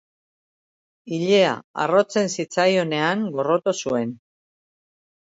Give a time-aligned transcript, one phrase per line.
[1.17, 1.51] Ilea
[1.85, 4.21] harrotzen zitzaionean gorroto zuen.